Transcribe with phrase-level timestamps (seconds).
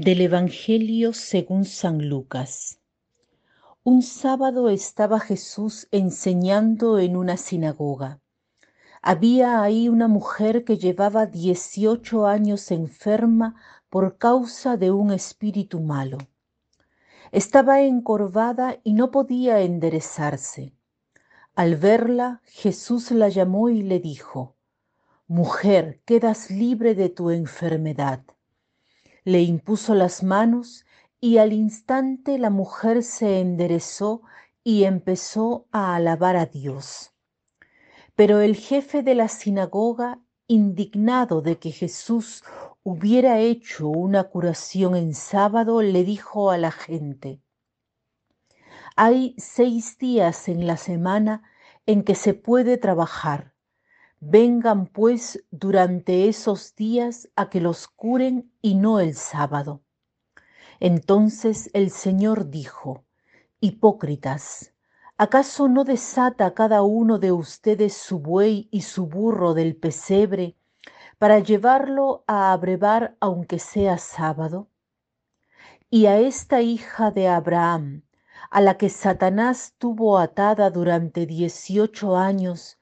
[0.00, 2.78] Del Evangelio según San Lucas.
[3.82, 8.20] Un sábado estaba Jesús enseñando en una sinagoga.
[9.02, 13.56] Había ahí una mujer que llevaba 18 años enferma
[13.90, 16.18] por causa de un espíritu malo.
[17.32, 20.74] Estaba encorvada y no podía enderezarse.
[21.56, 24.54] Al verla, Jesús la llamó y le dijo,
[25.26, 28.22] Mujer, quedas libre de tu enfermedad
[29.28, 30.86] le impuso las manos
[31.20, 34.22] y al instante la mujer se enderezó
[34.64, 37.12] y empezó a alabar a Dios.
[38.14, 42.42] Pero el jefe de la sinagoga, indignado de que Jesús
[42.82, 47.42] hubiera hecho una curación en sábado, le dijo a la gente,
[48.96, 51.42] hay seis días en la semana
[51.84, 53.52] en que se puede trabajar
[54.20, 59.82] Vengan pues durante esos días a que los curen y no el sábado.
[60.80, 63.04] Entonces el Señor dijo,
[63.60, 64.74] Hipócritas,
[65.16, 70.56] ¿acaso no desata cada uno de ustedes su buey y su burro del pesebre
[71.18, 74.68] para llevarlo a abrevar aunque sea sábado?
[75.90, 78.02] Y a esta hija de Abraham,
[78.50, 82.77] a la que Satanás tuvo atada durante dieciocho años,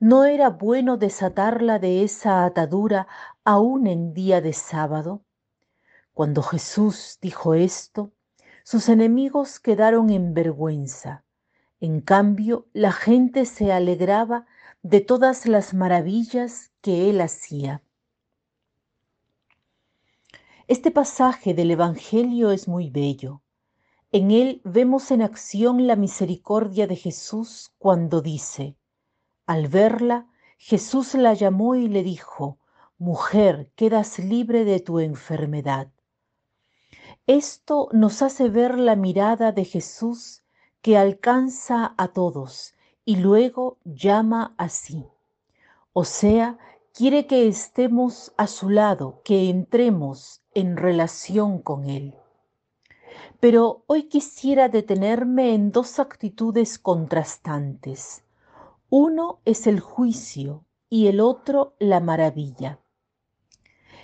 [0.00, 3.06] ¿No era bueno desatarla de esa atadura
[3.44, 5.22] aún en día de sábado?
[6.12, 8.12] Cuando Jesús dijo esto,
[8.64, 11.24] sus enemigos quedaron en vergüenza.
[11.80, 14.46] En cambio, la gente se alegraba
[14.82, 17.82] de todas las maravillas que él hacía.
[20.66, 23.42] Este pasaje del Evangelio es muy bello.
[24.12, 28.76] En él vemos en acción la misericordia de Jesús cuando dice,
[29.46, 30.26] al verla,
[30.58, 32.58] Jesús la llamó y le dijo,
[32.98, 35.88] Mujer, quedas libre de tu enfermedad.
[37.26, 40.42] Esto nos hace ver la mirada de Jesús
[40.82, 42.74] que alcanza a todos
[43.04, 45.06] y luego llama así.
[45.92, 46.58] O sea,
[46.92, 52.14] quiere que estemos a su lado, que entremos en relación con Él.
[53.40, 58.23] Pero hoy quisiera detenerme en dos actitudes contrastantes.
[58.96, 62.78] Uno es el juicio y el otro la maravilla.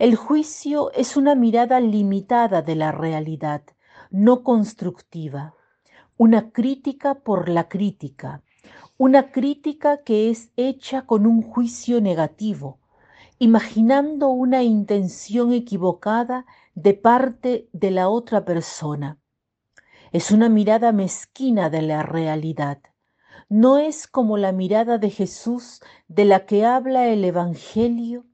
[0.00, 3.62] El juicio es una mirada limitada de la realidad,
[4.10, 5.54] no constructiva,
[6.16, 8.42] una crítica por la crítica,
[8.98, 12.80] una crítica que es hecha con un juicio negativo,
[13.38, 16.44] imaginando una intención equivocada
[16.74, 19.20] de parte de la otra persona.
[20.10, 22.80] Es una mirada mezquina de la realidad
[23.52, 28.24] no es como la mirada de Jesús de la que habla el Evangelio,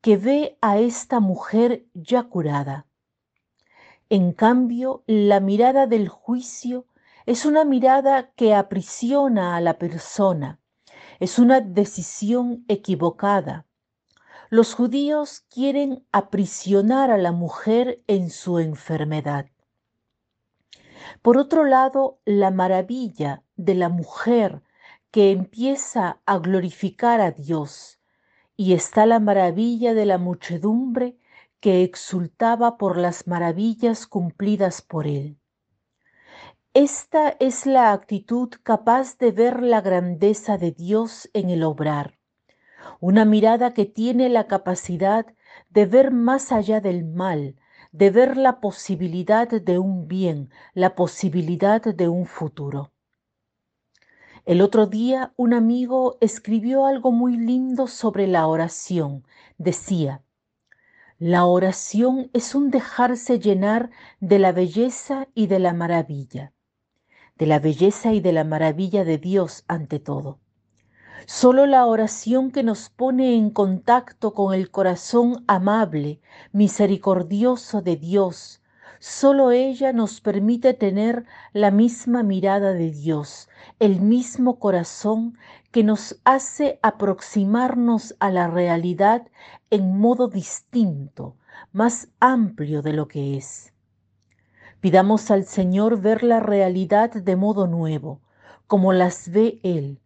[0.00, 2.88] que ve a esta mujer ya curada.
[4.08, 6.86] En cambio, la mirada del juicio
[7.24, 10.58] es una mirada que aprisiona a la persona,
[11.20, 13.64] es una decisión equivocada.
[14.50, 19.46] Los judíos quieren aprisionar a la mujer en su enfermedad.
[21.22, 24.62] Por otro lado, la maravilla de la mujer
[25.10, 27.98] que empieza a glorificar a Dios
[28.56, 31.16] y está la maravilla de la muchedumbre
[31.60, 35.38] que exultaba por las maravillas cumplidas por él.
[36.74, 42.18] Esta es la actitud capaz de ver la grandeza de Dios en el obrar,
[43.00, 45.26] una mirada que tiene la capacidad
[45.70, 47.56] de ver más allá del mal,
[47.92, 52.92] de ver la posibilidad de un bien, la posibilidad de un futuro.
[54.44, 59.24] El otro día un amigo escribió algo muy lindo sobre la oración.
[59.58, 60.22] Decía,
[61.18, 66.52] la oración es un dejarse llenar de la belleza y de la maravilla,
[67.36, 70.38] de la belleza y de la maravilla de Dios ante todo.
[71.26, 76.20] Solo la oración que nos pone en contacto con el corazón amable,
[76.52, 78.62] misericordioso de Dios,
[79.00, 83.48] solo ella nos permite tener la misma mirada de Dios,
[83.78, 85.36] el mismo corazón
[85.70, 89.26] que nos hace aproximarnos a la realidad
[89.70, 91.36] en modo distinto,
[91.72, 93.72] más amplio de lo que es.
[94.80, 98.20] Pidamos al Señor ver la realidad de modo nuevo,
[98.66, 100.00] como las ve Él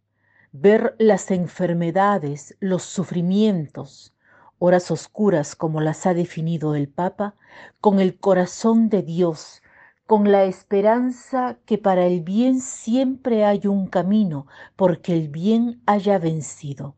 [0.53, 4.15] ver las enfermedades, los sufrimientos,
[4.59, 7.35] horas oscuras como las ha definido el Papa,
[7.81, 9.63] con el corazón de Dios,
[10.07, 14.47] con la esperanza que para el bien siempre hay un camino,
[14.77, 16.97] porque el bien haya vencido.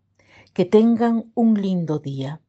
[0.52, 2.40] Que tengan un lindo día.